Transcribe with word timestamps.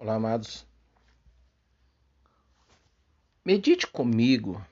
Olá, 0.00 0.14
amados. 0.14 0.64
Medite 3.44 3.84
comigo 3.84 4.64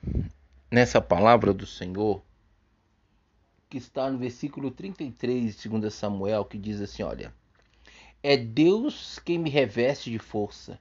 nessa 0.71 1.01
palavra 1.01 1.53
do 1.53 1.65
Senhor 1.65 2.23
que 3.69 3.77
está 3.77 4.09
no 4.09 4.17
versículo 4.17 4.71
33 4.71 5.57
de 5.57 5.67
2 5.67 5.93
Samuel, 5.93 6.45
que 6.45 6.57
diz 6.57 6.79
assim: 6.79 7.03
Olha, 7.03 7.33
é 8.23 8.37
Deus 8.37 9.19
quem 9.19 9.37
me 9.37 9.49
reveste 9.49 10.09
de 10.09 10.17
força 10.17 10.79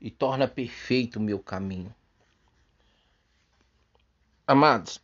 e 0.00 0.10
torna 0.10 0.48
perfeito 0.48 1.20
o 1.20 1.22
meu 1.22 1.38
caminho. 1.38 1.94
Amados, 4.44 5.00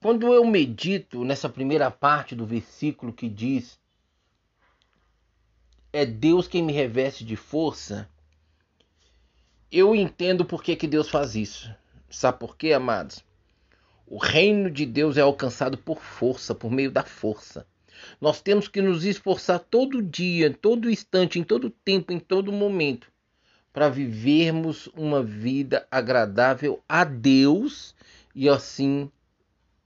quando 0.00 0.34
eu 0.34 0.44
medito 0.44 1.24
nessa 1.24 1.48
primeira 1.48 1.88
parte 1.88 2.34
do 2.34 2.44
versículo 2.44 3.12
que 3.12 3.28
diz 3.28 3.78
é 5.92 6.06
Deus 6.06 6.46
quem 6.46 6.62
me 6.62 6.72
reveste 6.72 7.24
de 7.24 7.36
força, 7.36 8.08
eu 9.70 9.94
entendo 9.94 10.44
por 10.44 10.62
que, 10.62 10.76
que 10.76 10.86
Deus 10.86 11.08
faz 11.08 11.34
isso. 11.34 11.72
Sabe 12.08 12.38
por 12.38 12.56
quê, 12.56 12.72
amados? 12.72 13.24
O 14.06 14.18
reino 14.18 14.70
de 14.70 14.84
Deus 14.84 15.16
é 15.16 15.20
alcançado 15.20 15.78
por 15.78 16.00
força, 16.00 16.54
por 16.54 16.70
meio 16.70 16.90
da 16.90 17.04
força. 17.04 17.66
Nós 18.20 18.40
temos 18.40 18.66
que 18.66 18.82
nos 18.82 19.04
esforçar 19.04 19.60
todo 19.60 20.02
dia, 20.02 20.52
todo 20.52 20.90
instante, 20.90 21.38
em 21.38 21.44
todo 21.44 21.70
tempo, 21.70 22.12
em 22.12 22.18
todo 22.18 22.50
momento, 22.50 23.12
para 23.72 23.88
vivermos 23.88 24.88
uma 24.96 25.22
vida 25.22 25.86
agradável 25.90 26.82
a 26.88 27.04
Deus 27.04 27.94
e 28.34 28.48
assim 28.48 29.10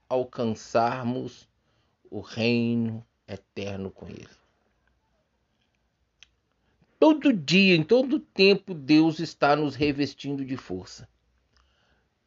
alcançarmos 0.09 1.47
o 2.09 2.21
reino 2.21 3.05
eterno 3.27 3.91
com 3.91 4.07
Ele. 4.07 4.44
Todo 7.07 7.31
dia, 7.31 7.75
em 7.75 7.83
todo 7.83 8.17
tempo, 8.19 8.73
Deus 8.73 9.19
está 9.19 9.55
nos 9.55 9.75
revestindo 9.75 10.43
de 10.43 10.57
força. 10.57 11.07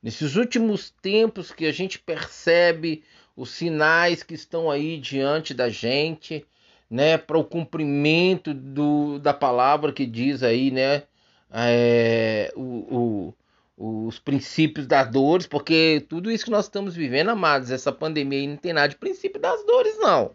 Nesses 0.00 0.36
últimos 0.36 0.94
tempos 1.02 1.50
que 1.50 1.66
a 1.66 1.72
gente 1.72 1.98
percebe 1.98 3.02
os 3.34 3.50
sinais 3.50 4.22
que 4.22 4.34
estão 4.34 4.70
aí 4.70 4.96
diante 4.96 5.52
da 5.52 5.68
gente, 5.68 6.46
né, 6.88 7.18
para 7.18 7.36
o 7.36 7.42
cumprimento 7.42 8.54
do, 8.54 9.18
da 9.18 9.34
palavra 9.34 9.92
que 9.92 10.06
diz 10.06 10.44
aí, 10.44 10.70
né, 10.70 11.02
é, 11.50 12.52
o, 12.54 13.34
o, 13.76 14.06
os 14.06 14.20
princípios 14.20 14.86
das 14.86 15.10
dores, 15.10 15.48
porque 15.48 16.06
tudo 16.08 16.30
isso 16.30 16.44
que 16.44 16.52
nós 16.52 16.66
estamos 16.66 16.94
vivendo, 16.94 17.30
amados, 17.30 17.72
essa 17.72 17.90
pandemia 17.90 18.38
aí 18.38 18.46
não 18.46 18.56
tem 18.56 18.72
nada 18.72 18.90
de 18.90 18.96
princípio 18.96 19.40
das 19.40 19.66
dores, 19.66 19.98
não. 19.98 20.30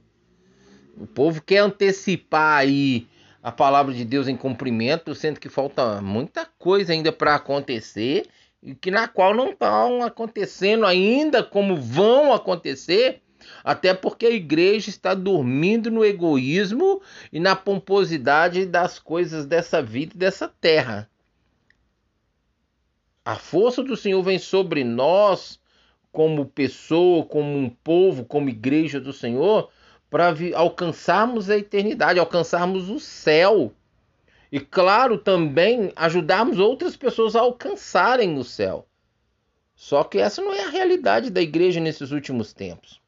O 0.98 1.08
povo 1.08 1.42
quer 1.42 1.60
antecipar 1.60 2.58
aí 2.58 3.08
a 3.44 3.52
palavra 3.52 3.94
de 3.94 4.05
Deus 4.05 4.30
em 4.30 4.38
cumprimento, 4.38 5.13
sendo 5.13 5.38
que 5.38 5.49
falta 5.49 6.02
muita 6.02 6.47
coisa 6.58 6.94
ainda 6.94 7.11
para 7.11 7.36
acontecer 7.36 8.25
e 8.61 8.73
que 8.73 8.89
na 8.89 9.05
qual 9.05 9.36
não 9.36 9.49
estão 9.49 10.02
acontecendo 10.02 10.86
ainda 10.86 11.44
como 11.44 11.75
vão 11.75 12.31
acontecer, 12.31 13.21
até 13.61 13.94
porque 13.94 14.25
a 14.25 14.31
igreja 14.31 14.89
está 14.89 15.14
dormindo 15.14 15.91
no 15.91 16.05
egoísmo 16.05 17.02
e 17.33 17.39
na 17.41 17.53
pomposidade 17.53 18.66
das 18.66 18.97
coisas 18.97 19.45
dessa 19.45 19.81
vida 19.81 20.14
e 20.16 20.17
dessa 20.17 20.47
terra. 20.47 21.09
A 23.25 23.36
força 23.36 23.83
do 23.83 23.97
Senhor 23.97 24.23
vem 24.23 24.39
sobre 24.39 24.86
nós 24.86 25.59
como 26.14 26.45
pessoa, 26.45 27.25
como 27.25 27.58
um 27.58 27.69
povo, 27.69 28.23
como 28.23 28.47
igreja 28.47 29.02
do 29.02 29.11
Senhor, 29.11 29.69
para 30.14 30.31
alcançarmos 30.53 31.50
a 31.50 31.58
eternidade, 31.58 32.19
alcançarmos 32.19 32.88
o 32.88 33.00
céu. 33.00 33.73
E 34.52 34.59
claro, 34.59 35.17
também 35.17 35.92
ajudarmos 35.95 36.59
outras 36.59 36.95
pessoas 36.95 37.36
a 37.36 37.39
alcançarem 37.39 38.38
o 38.38 38.44
céu. 38.44 38.86
Só 39.76 40.04
que 40.04 40.20
essa 40.20 40.39
não 40.39 40.54
é 40.54 40.65
a 40.65 40.70
realidade 40.70 41.32
da 41.32 41.42
igreja 41.42 41.80
nesses 41.80 42.11
últimos 42.11 42.54
tempos. 42.54 43.02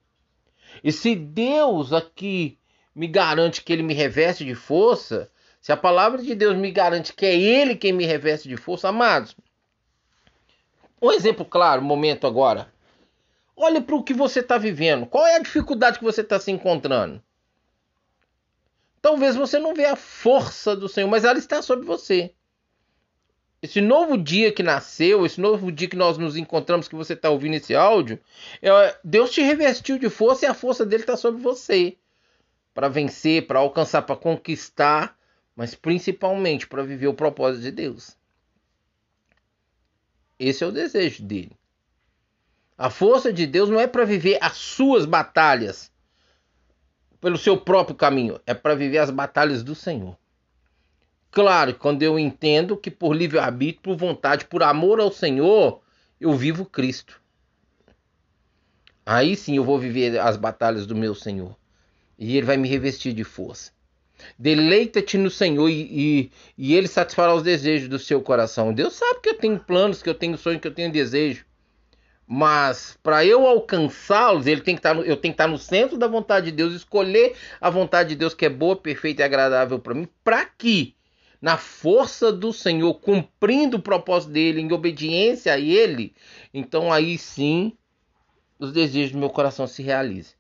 E 0.84 0.92
se 0.92 1.16
Deus 1.16 1.94
aqui 1.94 2.58
me 2.96 3.08
garante 3.08 3.62
que 3.62 3.72
ele 3.72 3.84
me 3.84 3.94
reveste 3.94 4.44
de 4.44 4.56
força, 4.56 5.30
se 5.62 5.72
a 5.72 5.78
palavra 5.78 6.24
de 6.24 6.34
Deus 6.34 6.58
me 6.58 6.72
garante 6.72 7.14
que 7.14 7.28
é 7.28 7.40
ele 7.40 7.76
quem 7.76 7.94
me 7.94 8.08
reveste 8.08 8.50
de 8.50 8.58
força, 8.58 8.90
amados. 8.90 9.36
Um 11.00 11.12
exemplo 11.12 11.46
claro, 11.46 11.84
momento 11.84 12.26
agora. 12.26 12.74
Olhe 13.56 13.80
para 13.82 13.96
o 13.96 14.04
que 14.04 14.14
você 14.14 14.42
está 14.42 14.58
vivendo. 14.58 15.06
Qual 15.06 15.26
é 15.26 15.36
a 15.36 15.42
dificuldade 15.42 15.98
que 15.98 16.04
você 16.04 16.22
está 16.22 16.40
se 16.40 16.52
encontrando? 16.52 17.24
Talvez 19.02 19.36
você 19.36 19.60
não 19.60 19.74
vê 19.74 19.86
a 19.86 19.96
força 19.96 20.76
do 20.76 20.90
Senhor, 20.90 21.08
mas 21.08 21.24
ela 21.24 21.38
está 21.38 21.62
sobre 21.62 21.86
você. 21.86 22.34
Esse 23.62 23.80
novo 23.80 24.18
dia 24.18 24.52
que 24.52 24.62
nasceu, 24.62 25.26
esse 25.26 25.40
novo 25.40 25.72
dia 25.72 25.88
que 25.88 25.96
nós 25.96 26.18
nos 26.18 26.36
encontramos, 26.36 26.88
que 26.88 26.96
você 26.96 27.14
está 27.14 27.30
ouvindo 27.30 27.56
esse 27.56 27.74
áudio, 27.74 28.20
é, 28.62 28.98
Deus 29.04 29.32
te 29.32 29.42
revestiu 29.42 29.98
de 29.98 30.10
força 30.10 30.46
e 30.46 30.48
a 30.48 30.54
força 30.54 30.86
dele 30.86 31.04
está 31.04 31.16
sobre 31.16 31.42
você. 31.42 31.98
Para 32.74 32.90
vencer, 32.90 33.48
para 33.48 33.60
alcançar, 33.60 34.02
para 34.02 34.16
conquistar, 34.16 35.18
mas 35.56 35.74
principalmente 35.74 36.68
para 36.68 36.84
viver 36.84 37.08
o 37.08 37.14
propósito 37.14 37.64
de 37.64 37.72
Deus. 37.72 38.18
Esse 40.38 40.64
é 40.64 40.68
o 40.68 40.72
desejo 40.72 41.24
dele. 41.24 41.58
A 42.78 42.90
força 42.90 43.32
de 43.32 43.48
Deus 43.48 43.70
não 43.70 43.80
é 43.80 43.88
para 43.88 44.04
viver 44.04 44.38
as 44.42 44.58
suas 44.58 45.06
batalhas 45.06 45.92
pelo 47.22 47.38
seu 47.38 47.58
próprio 47.58 47.96
caminho, 47.96 48.40
é 48.46 48.54
para 48.54 48.76
viver 48.76 48.98
as 48.98 49.10
batalhas 49.10 49.64
do 49.64 49.74
Senhor. 49.74 50.18
Claro, 51.32 51.74
quando 51.76 52.04
eu 52.04 52.20
entendo 52.20 52.78
que 52.78 52.92
por 52.92 53.16
livre-arbítrio, 53.16 53.82
por 53.82 53.98
vontade, 53.98 54.46
por 54.46 54.62
amor 54.62 55.00
ao 55.00 55.12
Senhor, 55.12 55.82
eu 56.20 56.34
vivo 56.34 56.66
Cristo. 56.66 57.20
Aí 59.06 59.36
sim 59.36 59.58
eu 59.58 59.64
vou 59.64 59.78
viver 59.78 60.20
as 60.20 60.38
batalhas 60.38 60.86
do 60.86 60.96
meu 60.96 61.14
Senhor. 61.14 61.56
E 62.18 62.38
Ele 62.38 62.46
vai 62.46 62.58
me 62.58 62.68
revestir 62.68 63.14
de 63.14 63.24
força. 63.24 63.72
Deleita-te 64.40 65.18
no 65.18 65.30
Senhor 65.30 65.70
e, 65.70 65.82
e, 65.82 66.32
e, 66.58 66.74
Ele 66.74 66.88
satisfará 66.88 67.34
os 67.34 67.44
desejos 67.44 67.90
do 67.90 68.00
seu 68.00 68.22
coração. 68.22 68.74
Deus 68.74 68.94
sabe 68.94 69.20
que 69.22 69.30
eu 69.30 69.38
tenho 69.38 69.60
planos, 69.60 70.02
que 70.02 70.10
eu 70.10 70.16
tenho 70.16 70.38
sonhos, 70.38 70.62
que 70.62 70.68
eu 70.68 70.74
tenho 70.74 70.92
desejo. 70.92 71.46
Mas 72.28 72.98
para 73.04 73.24
eu 73.24 73.46
alcançá-los, 73.46 74.48
ele 74.48 74.62
tem 74.62 74.76
que 74.76 74.80
estar, 74.80 74.96
tá 74.96 75.02
eu 75.02 75.16
tenho 75.16 75.34
que 75.34 75.36
estar 75.36 75.46
tá 75.46 75.50
no 75.50 75.58
centro 75.58 75.98
da 75.98 76.08
vontade 76.08 76.48
de 76.48 76.52
Deus, 76.52 76.74
escolher 76.74 77.36
a 77.62 77.70
vontade 77.70 78.10
de 78.10 78.16
Deus 78.16 78.34
que 78.34 78.46
é 78.46 78.50
boa, 78.50 78.76
perfeita 78.76 79.22
e 79.22 79.26
agradável 79.26 79.78
para 79.78 79.94
mim, 79.94 80.08
para 80.24 80.44
que 80.46 80.96
na 81.40 81.58
força 81.58 82.32
do 82.32 82.52
Senhor, 82.52 82.96
cumprindo 82.96 83.78
o 83.78 83.82
propósito 83.82 84.32
dele, 84.32 84.62
em 84.62 84.72
obediência 84.72 85.54
a 85.54 85.60
ele, 85.60 86.16
então 86.52 86.92
aí 86.92 87.18
sim 87.20 87.78
os 88.58 88.72
desejos 88.72 89.12
do 89.12 89.20
meu 89.20 89.30
coração 89.30 89.68
se 89.68 89.84
realizem. 89.84 90.34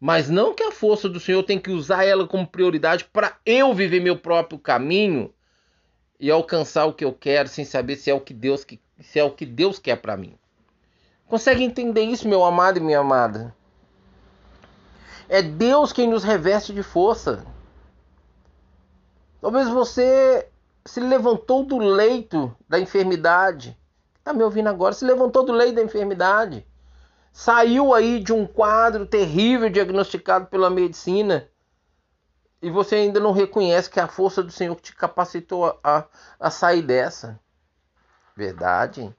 Mas 0.00 0.30
não 0.30 0.54
que 0.54 0.62
a 0.62 0.72
força 0.72 1.08
do 1.08 1.20
Senhor 1.20 1.42
tem 1.42 1.58
que 1.58 1.70
usar 1.70 2.04
ela 2.04 2.26
como 2.26 2.46
prioridade 2.46 3.04
para 3.04 3.36
eu 3.44 3.74
viver 3.74 4.00
meu 4.00 4.16
próprio 4.16 4.58
caminho 4.58 5.34
e 6.18 6.30
alcançar 6.30 6.86
o 6.86 6.94
que 6.94 7.04
eu 7.04 7.12
quero 7.12 7.48
sem 7.48 7.64
saber 7.64 7.96
se 7.96 8.10
é 8.10 8.14
o 8.14 8.20
que 8.20 8.32
Deus, 8.32 8.64
se 9.00 9.18
é 9.18 9.24
o 9.24 9.30
que 9.30 9.44
Deus 9.44 9.78
quer 9.78 9.96
para 9.96 10.16
mim. 10.16 10.34
Consegue 11.28 11.62
entender 11.62 12.02
isso, 12.02 12.26
meu 12.26 12.42
amado 12.42 12.78
e 12.78 12.80
minha 12.80 13.00
amada? 13.00 13.54
É 15.28 15.42
Deus 15.42 15.92
quem 15.92 16.08
nos 16.08 16.24
reveste 16.24 16.72
de 16.72 16.82
força. 16.82 17.44
Talvez 19.40 19.68
você 19.68 20.48
se 20.86 21.00
levantou 21.00 21.64
do 21.64 21.76
leito 21.76 22.56
da 22.66 22.80
enfermidade. 22.80 23.78
Está 24.16 24.32
me 24.32 24.42
ouvindo 24.42 24.68
agora? 24.68 24.94
Se 24.94 25.04
levantou 25.04 25.44
do 25.44 25.52
leito 25.52 25.74
da 25.74 25.82
enfermidade. 25.82 26.66
Saiu 27.30 27.92
aí 27.92 28.20
de 28.20 28.32
um 28.32 28.46
quadro 28.46 29.06
terrível 29.06 29.68
diagnosticado 29.68 30.46
pela 30.46 30.70
medicina. 30.70 31.46
E 32.62 32.70
você 32.70 32.96
ainda 32.96 33.20
não 33.20 33.32
reconhece 33.32 33.90
que 33.90 34.00
a 34.00 34.08
força 34.08 34.42
do 34.42 34.50
Senhor 34.50 34.74
te 34.80 34.96
capacitou 34.96 35.66
a, 35.66 35.78
a, 35.84 36.04
a 36.40 36.50
sair 36.50 36.82
dessa. 36.82 37.38
Verdade. 38.34 39.14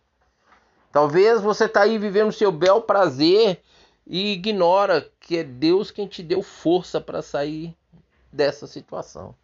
Talvez 0.92 1.42
você 1.42 1.66
está 1.66 1.82
aí 1.82 1.98
vivendo 1.98 2.32
seu 2.32 2.52
bel 2.52 2.82
prazer 2.82 3.62
e 4.06 4.34
ignora 4.34 5.08
que 5.20 5.38
é 5.38 5.44
Deus 5.44 5.92
quem 5.92 6.08
te 6.08 6.24
deu 6.24 6.42
força 6.42 7.00
para 7.00 7.22
sair 7.22 7.76
dessa 8.32 8.66
situação. 8.66 9.36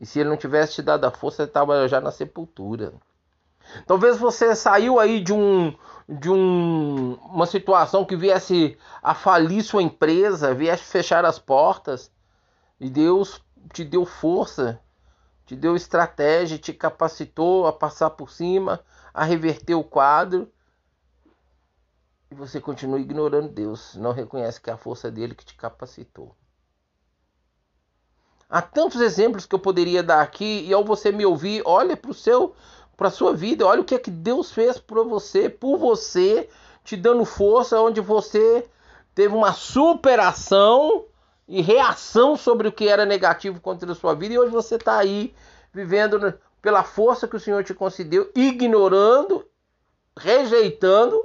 E 0.00 0.06
se 0.06 0.20
ele 0.20 0.28
não 0.28 0.36
tivesse 0.36 0.74
te 0.74 0.82
dado 0.82 1.04
a 1.04 1.10
força, 1.10 1.38
você 1.38 1.42
estava 1.44 1.88
já 1.88 2.00
na 2.00 2.10
sepultura. 2.10 2.92
Talvez 3.86 4.18
você 4.18 4.54
saiu 4.54 4.98
aí 4.98 5.20
de 5.20 5.32
um 5.32 5.74
de 6.08 6.28
um, 6.28 7.14
uma 7.22 7.46
situação 7.46 8.04
que 8.04 8.16
viesse 8.16 8.76
a 9.00 9.14
falir 9.14 9.62
sua 9.62 9.80
empresa, 9.80 10.52
viesse 10.52 10.82
fechar 10.82 11.24
as 11.24 11.38
portas, 11.38 12.10
e 12.80 12.90
Deus 12.90 13.40
te 13.72 13.84
deu 13.84 14.04
força, 14.04 14.80
te 15.50 15.56
deu 15.56 15.74
estratégia, 15.74 16.56
te 16.58 16.72
capacitou 16.72 17.66
a 17.66 17.72
passar 17.72 18.10
por 18.10 18.30
cima, 18.30 18.78
a 19.12 19.24
reverter 19.24 19.74
o 19.74 19.82
quadro 19.82 20.48
e 22.30 22.36
você 22.36 22.60
continua 22.60 23.00
ignorando 23.00 23.48
Deus, 23.48 23.96
não 23.96 24.12
reconhece 24.12 24.60
que 24.60 24.70
é 24.70 24.72
a 24.72 24.76
força 24.76 25.10
dele 25.10 25.34
que 25.34 25.44
te 25.44 25.56
capacitou. 25.56 26.36
Há 28.48 28.62
tantos 28.62 29.00
exemplos 29.00 29.44
que 29.44 29.52
eu 29.52 29.58
poderia 29.58 30.04
dar 30.04 30.20
aqui 30.20 30.64
e 30.68 30.72
ao 30.72 30.84
você 30.84 31.10
me 31.10 31.26
ouvir, 31.26 31.62
olha 31.64 31.96
para 31.96 32.12
o 32.12 32.14
seu, 32.14 32.54
para 32.96 33.08
a 33.08 33.10
sua 33.10 33.34
vida, 33.34 33.66
olha 33.66 33.80
o 33.80 33.84
que 33.84 33.96
é 33.96 33.98
que 33.98 34.10
Deus 34.12 34.52
fez 34.52 34.78
por 34.78 35.04
você, 35.04 35.48
por 35.48 35.76
você, 35.76 36.48
te 36.84 36.96
dando 36.96 37.24
força, 37.24 37.80
onde 37.80 38.00
você 38.00 38.70
teve 39.16 39.34
uma 39.34 39.52
superação 39.52 41.06
e 41.50 41.60
reação 41.60 42.36
sobre 42.36 42.68
o 42.68 42.72
que 42.72 42.88
era 42.88 43.04
negativo 43.04 43.60
contra 43.60 43.90
a 43.90 43.94
sua 43.94 44.14
vida 44.14 44.34
e 44.34 44.38
hoje 44.38 44.52
você 44.52 44.76
está 44.76 44.96
aí 44.96 45.34
vivendo 45.74 46.38
pela 46.62 46.84
força 46.84 47.26
que 47.26 47.34
o 47.34 47.40
Senhor 47.40 47.64
te 47.64 47.74
concedeu, 47.74 48.30
ignorando, 48.36 49.44
rejeitando, 50.16 51.20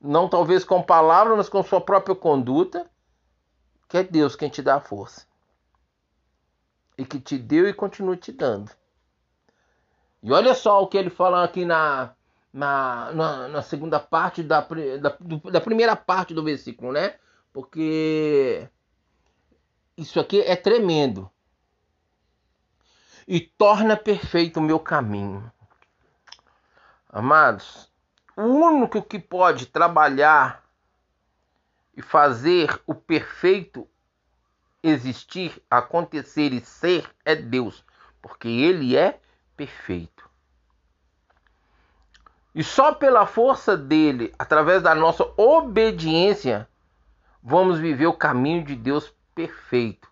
não 0.00 0.26
talvez 0.26 0.64
com 0.64 0.82
palavras, 0.82 1.36
mas 1.36 1.48
com 1.50 1.62
sua 1.62 1.82
própria 1.82 2.16
conduta, 2.16 2.90
que 3.90 3.98
é 3.98 4.02
Deus 4.02 4.34
quem 4.34 4.48
te 4.48 4.62
dá 4.62 4.76
a 4.76 4.80
força. 4.80 5.26
E 6.96 7.04
que 7.04 7.20
te 7.20 7.36
deu 7.36 7.68
e 7.68 7.74
continua 7.74 8.16
te 8.16 8.32
dando. 8.32 8.70
E 10.22 10.32
olha 10.32 10.54
só 10.54 10.82
o 10.82 10.86
que 10.86 10.96
ele 10.96 11.10
fala 11.10 11.44
aqui 11.44 11.66
na, 11.66 12.14
na, 12.50 13.12
na, 13.12 13.48
na 13.48 13.62
segunda 13.62 14.00
parte 14.00 14.42
da, 14.42 14.60
da, 14.62 15.16
da 15.50 15.60
primeira 15.60 15.94
parte 15.94 16.32
do 16.32 16.42
versículo, 16.42 16.90
né? 16.90 17.16
Porque 17.52 18.66
isso 20.00 20.18
aqui 20.18 20.40
é 20.40 20.56
tremendo. 20.56 21.30
E 23.28 23.38
torna 23.38 23.96
perfeito 23.96 24.58
o 24.58 24.62
meu 24.62 24.80
caminho. 24.80 25.52
Amados, 27.08 27.92
o 28.34 28.42
único 28.42 29.02
que 29.02 29.18
pode 29.18 29.66
trabalhar 29.66 30.64
e 31.94 32.00
fazer 32.00 32.80
o 32.86 32.94
perfeito 32.94 33.86
existir, 34.82 35.62
acontecer 35.70 36.52
e 36.54 36.60
ser 36.62 37.08
é 37.22 37.36
Deus, 37.36 37.84
porque 38.22 38.48
Ele 38.48 38.96
é 38.96 39.20
perfeito. 39.54 40.30
E 42.54 42.64
só 42.64 42.94
pela 42.94 43.26
força 43.26 43.76
dele, 43.76 44.32
através 44.38 44.82
da 44.82 44.94
nossa 44.94 45.30
obediência, 45.36 46.66
vamos 47.42 47.78
viver 47.78 48.06
o 48.06 48.16
caminho 48.16 48.64
de 48.64 48.74
Deus 48.74 49.14
perfeito 49.34 50.10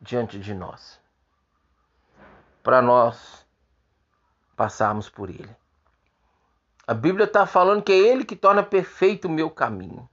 diante 0.00 0.38
de 0.38 0.54
nós. 0.54 1.00
Para 2.62 2.80
nós 2.80 3.46
passarmos 4.56 5.08
por 5.08 5.30
ele. 5.30 5.56
A 6.90 6.94
Bíblia 6.94 7.24
está 7.24 7.46
falando 7.46 7.84
que 7.84 7.92
é 7.92 7.96
Ele 7.96 8.24
que 8.24 8.34
torna 8.34 8.64
perfeito 8.64 9.28
o 9.28 9.30
meu 9.30 9.48
caminho. 9.48 10.10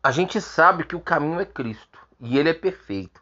A 0.00 0.12
gente 0.12 0.40
sabe 0.40 0.84
que 0.84 0.94
o 0.94 1.00
caminho 1.00 1.40
é 1.40 1.44
Cristo 1.44 1.98
e 2.20 2.38
Ele 2.38 2.50
é 2.50 2.54
perfeito. 2.54 3.20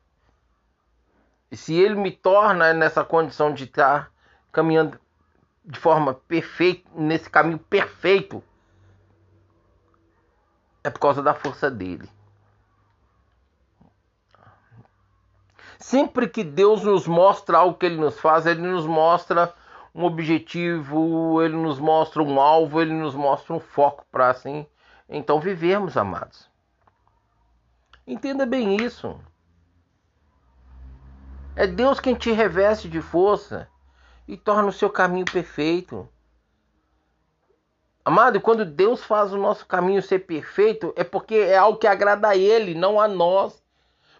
E 1.50 1.56
se 1.56 1.72
Ele 1.72 1.94
me 1.94 2.10
torna 2.10 2.74
nessa 2.74 3.02
condição 3.02 3.54
de 3.54 3.64
estar 3.64 4.12
caminhando 4.52 5.00
de 5.64 5.78
forma 5.78 6.12
perfeita, 6.12 6.90
nesse 6.94 7.30
caminho 7.30 7.58
perfeito, 7.58 8.44
é 10.84 10.90
por 10.90 11.00
causa 11.00 11.22
da 11.22 11.34
força 11.34 11.70
dele. 11.70 12.08
Sempre 15.80 16.28
que 16.28 16.44
Deus 16.44 16.84
nos 16.84 17.06
mostra 17.06 17.58
algo 17.58 17.76
que 17.76 17.86
Ele 17.86 17.96
nos 17.96 18.20
faz, 18.20 18.46
Ele 18.46 18.62
nos 18.62 18.86
mostra 18.86 19.52
um 19.94 20.04
objetivo, 20.04 21.40
ele 21.40 21.56
nos 21.56 21.78
mostra 21.78 22.20
um 22.20 22.40
alvo, 22.40 22.80
ele 22.80 22.92
nos 22.92 23.14
mostra 23.14 23.54
um 23.54 23.60
foco 23.60 24.04
para 24.10 24.28
assim 24.28 24.66
então 25.08 25.40
vivermos, 25.40 25.96
amados. 25.96 26.48
Entenda 28.06 28.44
bem 28.44 28.76
isso. 28.76 29.18
É 31.56 31.66
Deus 31.66 32.00
quem 32.00 32.14
te 32.14 32.32
reveste 32.32 32.88
de 32.88 33.00
força 33.00 33.68
e 34.26 34.36
torna 34.36 34.68
o 34.68 34.72
seu 34.72 34.90
caminho 34.90 35.24
perfeito. 35.24 36.08
Amado, 38.04 38.40
quando 38.40 38.64
Deus 38.64 39.02
faz 39.02 39.32
o 39.32 39.38
nosso 39.38 39.64
caminho 39.66 40.02
ser 40.02 40.20
perfeito, 40.20 40.92
é 40.94 41.02
porque 41.02 41.36
é 41.36 41.56
algo 41.56 41.78
que 41.78 41.86
agrada 41.86 42.28
a 42.28 42.36
Ele, 42.36 42.74
não 42.74 43.00
a 43.00 43.08
nós 43.08 43.64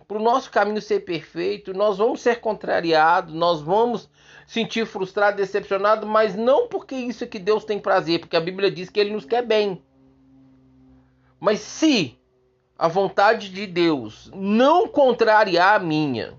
para 0.07 0.19
o 0.19 0.23
nosso 0.23 0.51
caminho 0.51 0.81
ser 0.83 1.01
perfeito, 1.01 1.73
nós 1.73 1.99
vamos 1.99 2.21
ser 2.21 2.41
contrariados, 2.41 3.35
nós 3.35 3.61
vamos 3.61 4.09
sentir 4.47 4.87
frustrado, 4.87 5.39
decepcionado, 5.39 6.07
mas 6.07 6.35
não 6.35 6.69
porque 6.69 6.95
isso 6.95 7.25
é 7.25 7.27
que 7.27 7.39
Deus 7.39 7.65
tem 7.65 7.79
prazer, 7.79 8.21
porque 8.21 8.37
a 8.37 8.41
Bíblia 8.41 8.71
diz 8.71 8.91
que 8.91 9.01
Ele 9.01 9.13
nos 9.13 9.25
quer 9.25 9.43
bem. 9.43 9.83
Mas 11.41 11.61
se 11.61 12.19
a 12.79 12.89
vontade 12.89 13.49
de 13.49 13.67
Deus 13.67 14.31
não 14.35 14.87
contrariar 14.89 15.77
a 15.77 15.85
minha 15.85 16.35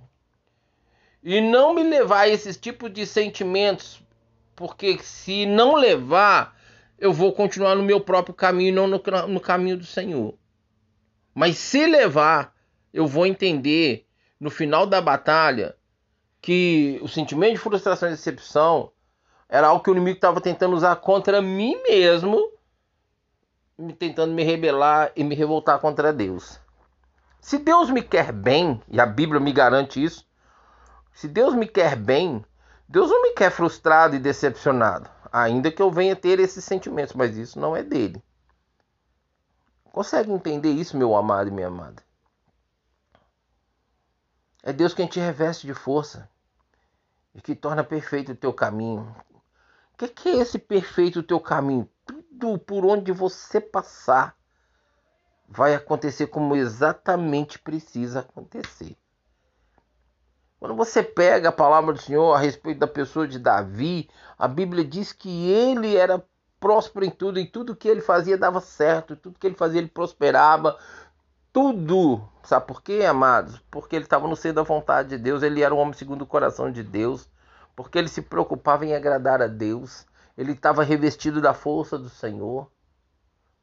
e 1.24 1.42
não 1.42 1.74
me 1.74 1.84
levar 1.84 2.22
a 2.22 2.30
esses 2.30 2.56
tipos 2.56 2.92
de 2.94 3.06
sentimentos, 3.06 4.02
porque 4.56 5.00
se 5.00 5.46
não 5.46 5.76
levar, 5.76 6.56
eu 6.98 7.12
vou 7.12 7.34
continuar 7.34 7.76
no 7.76 7.84
meu 7.84 8.00
próprio 8.00 8.34
caminho, 8.34 8.74
não 8.74 8.88
no, 8.88 9.02
no 9.28 9.40
caminho 9.40 9.78
do 9.78 9.86
Senhor. 9.86 10.38
Mas 11.34 11.58
se 11.58 11.86
levar, 11.86 12.54
eu 12.94 13.06
vou 13.06 13.26
entender 13.26 14.08
no 14.40 14.50
final 14.50 14.86
da 14.86 15.02
batalha 15.02 15.76
que 16.42 17.00
o 17.02 17.08
sentimento 17.08 17.54
de 17.54 17.60
frustração 17.60 18.08
e 18.08 18.12
decepção 18.12 18.92
era 19.50 19.68
algo 19.68 19.84
que 19.84 19.90
o 19.90 19.94
inimigo 19.94 20.18
estava 20.18 20.40
tentando 20.40 20.76
usar 20.76 20.96
contra 20.98 21.42
mim 21.42 21.82
mesmo, 21.84 22.52
tentando 24.00 24.34
me 24.34 24.44
rebelar 24.44 25.12
e 25.16 25.24
me 25.24 25.36
revoltar 25.36 25.80
contra 25.80 26.14
Deus. 26.14 26.60
Se 27.42 27.58
Deus 27.58 27.90
me 27.90 28.02
quer 28.02 28.32
bem, 28.32 28.82
e 28.90 29.00
a 29.00 29.06
Bíblia 29.06 29.40
me 29.40 29.52
garante 29.52 30.04
isso, 30.04 30.26
se 31.14 31.28
Deus 31.28 31.54
me 31.54 31.68
quer 31.68 31.96
bem, 31.96 32.44
Deus 32.88 33.10
não 33.10 33.22
me 33.22 33.34
quer 33.34 33.52
frustrado 33.52 34.16
e 34.16 34.20
decepcionado, 34.20 35.10
ainda 35.44 35.70
que 35.70 35.82
eu 35.82 35.92
venha 35.92 36.16
ter 36.16 36.40
esses 36.40 36.64
sentimentos, 36.64 37.14
mas 37.14 37.36
isso 37.36 37.60
não 37.60 37.76
é 37.76 37.84
dele. 37.84 38.24
Consegue 39.92 40.32
entender 40.32 40.72
isso, 40.72 40.96
meu 40.96 41.14
amado 41.14 41.50
e 41.50 41.52
minha 41.52 41.68
amada? 41.68 42.02
É 44.64 44.72
Deus 44.72 44.94
quem 44.94 45.08
te 45.08 45.20
reveste 45.20 45.68
de 45.68 45.74
força 45.74 46.30
e 47.34 47.42
que 47.42 47.54
torna 47.54 47.84
perfeito 47.84 48.32
o 48.32 48.36
teu 48.36 48.54
caminho. 48.54 49.14
O 49.94 49.98
que, 49.98 50.08
que 50.08 50.30
é 50.30 50.38
esse 50.38 50.58
perfeito 50.58 51.20
o 51.20 51.24
teu 51.24 51.40
caminho? 51.40 51.90
Tudo 52.06 52.58
por 52.58 52.86
onde 52.86 53.12
você 53.12 53.60
passar 53.60 54.38
vai 55.48 55.76
acontecer 55.76 56.28
como 56.28 56.56
exatamente 56.56 57.60
precisa 57.60 58.22
acontecer. 58.22 58.98
Quando 60.66 60.78
você 60.78 61.04
pega 61.04 61.50
a 61.50 61.52
palavra 61.52 61.94
do 61.94 62.02
Senhor 62.02 62.34
a 62.34 62.40
respeito 62.40 62.80
da 62.80 62.88
pessoa 62.88 63.28
de 63.28 63.38
Davi, 63.38 64.10
a 64.36 64.48
Bíblia 64.48 64.84
diz 64.84 65.14
que 65.14 65.48
ele 65.48 65.96
era 65.96 66.26
próspero 66.60 67.06
em 67.06 67.12
tudo, 67.12 67.40
e 67.40 67.46
tudo 67.46 67.76
que 67.76 67.88
ele 67.88 68.02
fazia 68.02 68.36
dava 68.36 68.60
certo, 68.60 69.16
tudo 69.16 69.38
que 69.38 69.46
ele 69.46 69.54
fazia 69.54 69.78
ele 69.78 69.90
prosperava, 69.90 70.76
tudo. 71.54 72.28
Sabe 72.44 72.66
por 72.66 72.82
quê, 72.82 73.06
amados? 73.08 73.62
Porque 73.70 73.96
ele 73.96 74.06
estava 74.06 74.28
no 74.28 74.36
centro 74.36 74.56
da 74.56 74.64
vontade 74.64 75.10
de 75.10 75.20
Deus, 75.20 75.44
ele 75.44 75.62
era 75.62 75.72
um 75.72 75.78
homem 75.78 75.94
segundo 75.94 76.24
o 76.24 76.26
coração 76.26 76.72
de 76.72 76.82
Deus, 76.82 77.30
porque 77.76 78.00
ele 78.00 78.10
se 78.10 78.24
preocupava 78.24 78.88
em 78.88 78.96
agradar 78.96 79.44
a 79.44 79.48
Deus, 79.48 80.08
ele 80.36 80.54
estava 80.54 80.84
revestido 80.84 81.40
da 81.40 81.54
força 81.54 81.96
do 81.96 82.10
Senhor. 82.10 82.72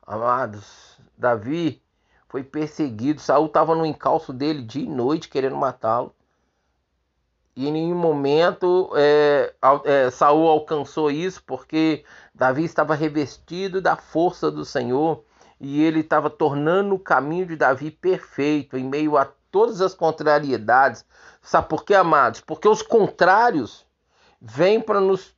Amados, 0.07 1.01
Davi 1.19 1.83
foi 2.29 2.45
perseguido, 2.45 3.21
Saul 3.21 3.47
estava 3.47 3.75
no 3.75 3.85
encalço 3.85 4.33
dele 4.33 4.63
dia 4.63 4.85
e 4.85 4.89
noite 4.89 5.29
querendo 5.29 5.57
matá-lo. 5.57 6.15
Em 7.55 7.71
nenhum 7.71 7.97
momento 7.97 8.91
é, 8.97 9.53
é, 9.85 10.11
Saul 10.11 10.49
alcançou 10.49 11.11
isso, 11.11 11.43
porque 11.45 12.05
Davi 12.35 12.65
estava 12.65 12.95
revestido 12.95 13.81
da 13.81 13.95
força 13.95 14.51
do 14.51 14.65
Senhor 14.65 15.23
e 15.61 15.83
ele 15.83 16.01
estava 16.01 16.31
tornando 16.31 16.95
o 16.95 16.99
caminho 16.99 17.47
de 17.47 17.57
Davi 17.57 17.91
perfeito 17.91 18.77
em 18.77 18.85
meio 18.85 19.19
a 19.19 19.27
todas 19.51 19.83
as 19.83 19.95
contrariedades. 19.95 21.05
Sabe 21.43 21.69
por 21.69 21.85
quê, 21.85 21.95
amados? 21.95 22.41
Porque 22.41 22.67
os 22.67 22.81
contrários 22.81 23.87
vêm 24.41 24.81
para 24.81 25.01
nos 25.01 25.35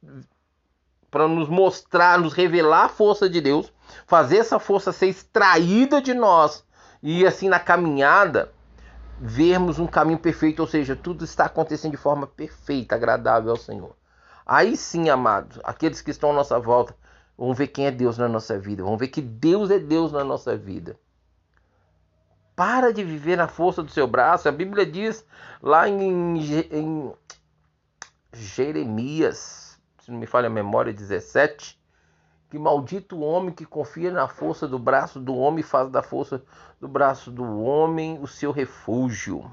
para 1.11 1.29
nos 1.29 1.49
mostrar, 1.49 2.19
nos 2.19 2.33
revelar 2.33 2.87
a 2.87 2.89
força 2.89 3.31
de 3.31 3.41
Deus, 3.41 3.73
fazer 4.05 4.39
essa 4.39 4.59
força 4.59 4.91
ser 4.91 5.07
extraída 5.07 6.03
de 6.03 6.13
nós 6.13 6.65
e 7.01 7.25
assim 7.25 7.49
na 7.49 7.61
caminhada 7.61 8.54
vermos 9.27 9.79
um 9.79 9.87
caminho 9.87 10.19
perfeito, 10.19 10.61
ou 10.61 10.67
seja, 10.67 10.95
tudo 10.95 11.25
está 11.25 11.47
acontecendo 11.47 11.93
de 11.93 11.97
forma 11.97 12.27
perfeita, 12.27 12.95
agradável 12.95 13.51
ao 13.51 13.57
Senhor. 13.57 13.97
Aí 14.47 14.77
sim, 14.77 15.09
amados, 15.09 15.59
aqueles 15.65 16.03
que 16.03 16.11
estão 16.11 16.31
à 16.31 16.35
nossa 16.35 16.59
volta 16.59 16.95
Vamos 17.37 17.59
ver 17.59 17.69
quem 17.69 17.87
é 17.87 17.91
Deus 17.91 18.17
na 18.17 18.29
nossa 18.29 18.59
vida. 18.59 18.83
Vamos 18.83 18.99
ver 18.99 19.09
que 19.09 19.21
Deus 19.21 19.71
é 19.71 19.79
Deus 19.79 20.13
na 20.13 20.23
nossa 20.23 20.57
vida. 20.57 20.97
Para 22.55 22.93
de 22.93 23.03
viver 23.03 23.37
na 23.37 23.49
força 23.49 23.83
do 23.83 23.91
seu 23.91 24.07
braço. 24.07 24.49
A 24.49 24.53
Bíblia 24.53 24.87
diz 24.87 25.27
lá 25.61 25.89
em, 25.89 26.39
em 26.71 27.13
Jeremias, 28.33 29.79
se 29.99 30.11
não 30.11 30.19
me 30.19 30.27
falha 30.27 30.47
a 30.47 30.51
memória, 30.51 30.93
17, 30.93 31.81
Que 32.55 32.59
maldito 32.61 33.17
o 33.17 33.21
homem 33.21 33.51
que 33.53 33.67
confia 33.67 34.13
na 34.13 34.29
força 34.29 34.69
do 34.69 34.79
braço 34.79 35.19
do 35.19 35.35
homem 35.35 35.59
e 35.59 35.63
faz 35.65 35.91
da 35.91 36.05
força 36.05 36.41
do 36.81 36.87
braço 36.87 37.29
do 37.29 37.43
homem 37.61 38.17
o 38.23 38.29
seu 38.29 38.53
refúgio. 38.53 39.51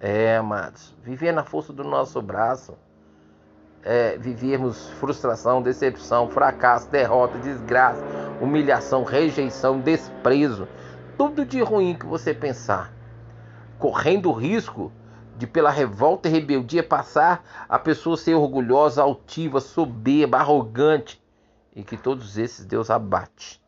É, 0.00 0.38
amados, 0.38 0.96
viver 1.02 1.30
na 1.30 1.44
força 1.44 1.70
do 1.70 1.84
nosso 1.84 2.22
braço 2.22 2.72
é 3.82 4.16
vivermos 4.16 4.88
frustração, 4.92 5.60
decepção, 5.60 6.30
fracasso, 6.30 6.90
derrota, 6.90 7.36
desgraça, 7.36 8.02
humilhação, 8.40 9.04
rejeição, 9.04 9.78
desprezo, 9.78 10.66
tudo 11.18 11.44
de 11.44 11.60
ruim 11.60 11.94
que 11.94 12.06
você 12.06 12.32
pensar, 12.32 12.90
correndo 13.78 14.30
o 14.30 14.32
risco 14.32 14.90
de 15.36 15.46
pela 15.46 15.70
revolta 15.70 16.30
e 16.30 16.32
rebeldia 16.32 16.82
passar 16.82 17.44
a 17.68 17.78
pessoa 17.78 18.16
ser 18.16 18.36
orgulhosa, 18.36 19.02
altiva, 19.02 19.60
soberba, 19.60 20.38
arrogante 20.38 21.27
e 21.78 21.84
que 21.84 21.96
todos 21.96 22.36
esses 22.36 22.66
Deus 22.66 22.90
abate. 22.90 23.62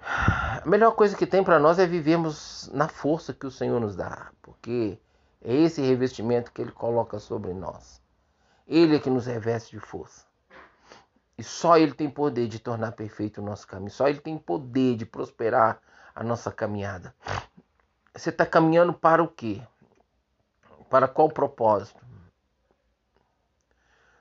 A 0.00 0.62
melhor 0.64 0.92
coisa 0.92 1.14
que 1.14 1.26
tem 1.26 1.44
para 1.44 1.58
nós 1.58 1.78
é 1.78 1.86
vivermos 1.86 2.70
na 2.72 2.88
força 2.88 3.34
que 3.34 3.46
o 3.46 3.50
Senhor 3.50 3.78
nos 3.78 3.94
dá, 3.94 4.30
porque 4.40 4.98
é 5.42 5.54
esse 5.54 5.82
revestimento 5.82 6.52
que 6.52 6.62
Ele 6.62 6.72
coloca 6.72 7.18
sobre 7.18 7.52
nós. 7.52 8.00
Ele 8.66 8.96
é 8.96 8.98
que 8.98 9.10
nos 9.10 9.26
reveste 9.26 9.76
de 9.76 9.78
força. 9.78 10.24
E 11.36 11.42
só 11.44 11.76
Ele 11.76 11.92
tem 11.92 12.08
poder 12.08 12.48
de 12.48 12.58
tornar 12.58 12.92
perfeito 12.92 13.42
o 13.42 13.44
nosso 13.44 13.66
caminho. 13.66 13.90
Só 13.90 14.08
Ele 14.08 14.20
tem 14.20 14.38
poder 14.38 14.96
de 14.96 15.04
prosperar 15.04 15.82
a 16.14 16.24
nossa 16.24 16.50
caminhada. 16.50 17.14
Você 18.14 18.30
está 18.30 18.46
caminhando 18.46 18.94
para 18.94 19.22
o 19.22 19.28
quê? 19.28 19.60
Para 20.88 21.06
qual 21.06 21.28
propósito? 21.28 22.09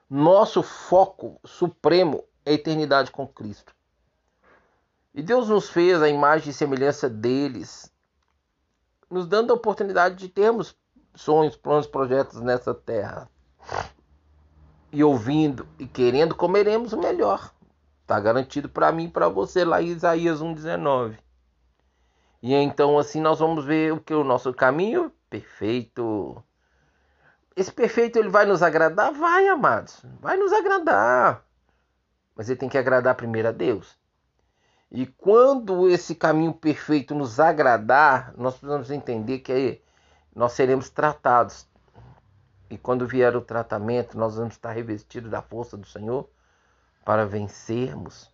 Nosso 0.09 0.63
foco 0.63 1.39
supremo 1.45 2.23
é 2.43 2.51
a 2.51 2.53
eternidade 2.53 3.11
com 3.11 3.27
Cristo. 3.27 3.75
E 5.13 5.21
Deus 5.21 5.49
nos 5.49 5.69
fez 5.69 6.01
a 6.01 6.09
imagem 6.09 6.49
e 6.49 6.53
semelhança 6.53 7.07
deles, 7.07 7.93
nos 9.09 9.27
dando 9.27 9.51
a 9.51 9.55
oportunidade 9.55 10.15
de 10.15 10.27
termos 10.27 10.75
sonhos, 11.13 11.55
planos, 11.55 11.85
projetos 11.85 12.41
nessa 12.41 12.73
terra. 12.73 13.29
E 14.91 15.03
ouvindo 15.03 15.67
e 15.77 15.85
querendo, 15.85 16.33
comeremos 16.33 16.91
o 16.93 16.99
melhor. 16.99 17.53
Está 18.01 18.19
garantido 18.19 18.67
para 18.67 18.91
mim 18.91 19.05
e 19.05 19.11
para 19.11 19.29
você 19.29 19.63
lá 19.63 19.79
em 19.79 19.89
Isaías 19.89 20.41
1,19. 20.41 21.19
E 22.41 22.53
então 22.55 22.97
assim 22.97 23.21
nós 23.21 23.37
vamos 23.37 23.63
ver 23.63 23.93
o 23.93 23.99
que 23.99 24.13
o 24.13 24.23
nosso 24.23 24.51
caminho 24.53 25.11
perfeito. 25.29 26.43
Esse 27.59 27.71
perfeito 27.71 28.17
ele 28.17 28.29
vai 28.29 28.45
nos 28.45 28.63
agradar? 28.63 29.11
Vai, 29.11 29.47
amados. 29.47 30.01
Vai 30.21 30.37
nos 30.37 30.53
agradar. 30.53 31.43
Mas 32.33 32.49
ele 32.49 32.57
tem 32.57 32.69
que 32.69 32.77
agradar 32.77 33.15
primeiro 33.15 33.49
a 33.49 33.51
Deus. 33.51 33.97
E 34.89 35.05
quando 35.05 35.89
esse 35.89 36.15
caminho 36.15 36.53
perfeito 36.53 37.13
nos 37.13 37.37
agradar, 37.39 38.33
nós 38.37 38.53
precisamos 38.55 38.89
entender 38.89 39.39
que 39.39 39.81
nós 40.33 40.53
seremos 40.53 40.89
tratados. 40.89 41.67
E 42.69 42.77
quando 42.77 43.05
vier 43.05 43.35
o 43.35 43.41
tratamento, 43.41 44.17
nós 44.17 44.37
vamos 44.37 44.53
estar 44.53 44.71
revestidos 44.71 45.29
da 45.29 45.41
força 45.41 45.75
do 45.75 45.85
Senhor 45.85 46.29
para 47.03 47.25
vencermos 47.25 48.31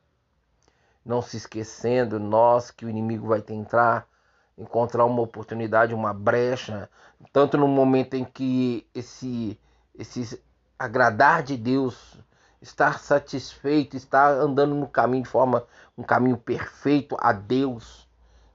não 1.03 1.21
se 1.21 1.37
esquecendo 1.37 2.19
nós 2.19 2.71
que 2.71 2.85
o 2.85 2.89
inimigo 2.89 3.27
vai 3.27 3.41
tentar 3.41 4.07
encontrar 4.57 5.05
uma 5.05 5.21
oportunidade, 5.21 5.93
uma 5.93 6.13
brecha, 6.13 6.89
tanto 7.33 7.57
no 7.57 7.67
momento 7.67 8.15
em 8.15 8.23
que 8.23 8.87
esse 8.93 9.59
esse 9.97 10.41
agradar 10.77 11.41
de 11.41 11.55
Deus, 11.55 12.17
estar 12.61 12.99
satisfeito, 12.99 13.95
estar 13.95 14.31
andando 14.31 14.75
no 14.75 14.87
caminho 14.87 15.23
de 15.23 15.29
forma 15.29 15.63
um 15.97 16.03
caminho 16.03 16.37
perfeito 16.37 17.15
a 17.19 17.31
Deus. 17.31 18.05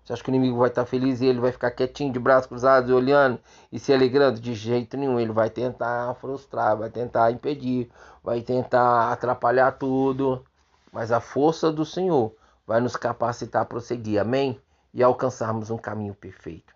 Você 0.05 0.15
acha 0.15 0.25
que 0.25 0.31
o 0.31 0.35
inimigo 0.35 0.59
vai 0.59 0.69
estar 0.69 0.85
feliz 0.85 1.21
e 1.21 1.27
ele 1.27 1.41
vai 1.41 1.53
ficar 1.53 1.71
quietinho 1.71 2.13
de 2.13 2.19
braços 2.19 2.47
cruzados, 2.47 2.91
olhando 2.91 3.39
e 3.71 3.79
se 3.79 3.93
alegrando? 3.93 4.41
De 4.41 4.55
jeito 4.55 4.97
nenhum. 4.97 5.21
Ele 5.21 5.33
vai 5.33 5.49
tentar 5.49 6.15
frustrar, 6.15 6.77
vai 6.77 6.91
tentar 6.91 7.31
impedir, 7.31 7.89
vai 8.23 8.43
tentar 8.43 9.13
atrapalhar 9.13 9.73
tudo. 9.73 10.45
Mas 10.93 11.13
a 11.13 11.21
força 11.21 11.71
do 11.71 11.85
Senhor 11.85 12.35
vai 12.67 12.81
nos 12.81 12.97
capacitar 12.97 13.63
a 13.63 13.65
prosseguir, 13.65 14.21
amém? 14.21 14.61
E 14.93 15.03
alcançarmos 15.03 15.71
um 15.71 15.79
caminho 15.79 16.15
perfeito. 16.15 16.75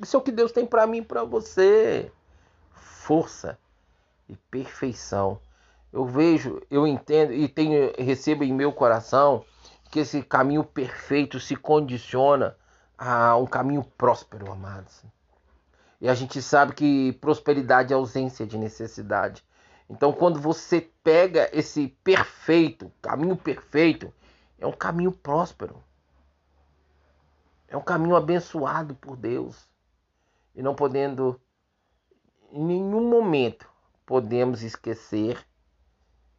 Isso 0.00 0.16
é 0.16 0.18
o 0.18 0.22
que 0.22 0.32
Deus 0.32 0.52
tem 0.52 0.66
para 0.66 0.86
mim 0.86 0.98
e 0.98 1.02
para 1.02 1.22
você. 1.22 2.10
Força 2.72 3.58
e 4.28 4.36
perfeição. 4.36 5.38
Eu 5.92 6.04
vejo, 6.04 6.60
eu 6.70 6.86
entendo 6.86 7.32
e 7.32 7.46
tenho 7.46 7.92
recebo 7.96 8.42
em 8.42 8.52
meu 8.52 8.72
coração 8.72 9.44
que 9.90 10.00
esse 10.00 10.22
caminho 10.22 10.64
perfeito 10.64 11.38
se 11.38 11.54
condiciona 11.54 12.56
a 12.98 13.36
um 13.36 13.46
caminho 13.46 13.84
próspero, 13.96 14.50
amados. 14.50 15.04
E 16.00 16.08
a 16.08 16.14
gente 16.14 16.42
sabe 16.42 16.74
que 16.74 17.12
prosperidade 17.20 17.92
é 17.92 17.96
ausência 17.96 18.44
de 18.44 18.58
necessidade. 18.58 19.44
Então, 19.88 20.12
quando 20.12 20.40
você 20.40 20.80
pega 21.02 21.48
esse 21.52 21.88
perfeito, 22.02 22.90
caminho 23.00 23.36
perfeito, 23.36 24.12
é 24.58 24.66
um 24.66 24.72
caminho 24.72 25.12
próspero. 25.12 25.82
É 27.74 27.76
um 27.76 27.82
caminho 27.82 28.14
abençoado 28.14 28.94
por 28.94 29.16
Deus. 29.16 29.68
E 30.54 30.62
não 30.62 30.76
podendo, 30.76 31.40
em 32.52 32.64
nenhum 32.64 33.08
momento, 33.08 33.68
podemos 34.06 34.62
esquecer 34.62 35.44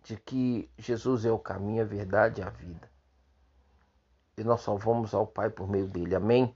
de 0.02 0.16
que 0.16 0.72
Jesus 0.78 1.26
é 1.26 1.32
o 1.34 1.38
caminho, 1.38 1.82
a 1.82 1.86
verdade 1.86 2.40
e 2.40 2.44
a 2.46 2.50
vida. 2.50 2.90
E 4.38 4.46
nós 4.46 4.62
só 4.62 4.78
vamos 4.78 5.14
ao 5.14 5.28
Pai 5.28 5.50
por 5.50 5.68
meio 5.68 5.90
dele. 5.90 6.16
Amém? 6.16 6.56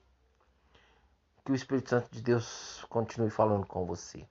Que 1.43 1.51
o 1.51 1.55
Espírito 1.55 1.89
Santo 1.89 2.09
de 2.09 2.21
Deus 2.21 2.85
continue 2.87 3.29
falando 3.29 3.65
com 3.65 3.85
você. 3.85 4.25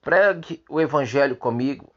Pregue 0.00 0.64
o 0.66 0.80
Evangelho 0.80 1.36
comigo 1.36 1.92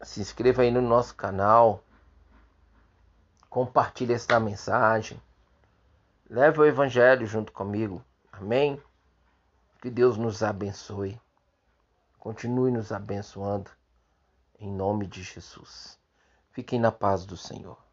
se 0.00 0.20
inscreva 0.20 0.62
aí 0.62 0.70
no 0.70 0.82
nosso 0.82 1.14
canal, 1.14 1.82
compartilhe 3.54 4.12
esta 4.12 4.40
mensagem, 4.40 5.22
leve 6.28 6.58
o 6.58 6.64
Evangelho 6.64 7.24
junto 7.24 7.52
comigo, 7.52 8.04
amém? 8.32 8.82
Que 9.80 9.88
Deus 9.88 10.16
nos 10.16 10.42
abençoe, 10.42 11.20
continue 12.18 12.72
nos 12.72 12.90
abençoando, 12.90 13.70
em 14.58 14.68
nome 14.68 15.06
de 15.06 15.22
Jesus. 15.22 15.96
Fiquem 16.50 16.80
na 16.80 16.90
paz 16.90 17.24
do 17.24 17.36
Senhor. 17.36 17.83